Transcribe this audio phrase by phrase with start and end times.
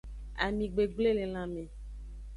[0.45, 1.63] Ami gbegble le lanme.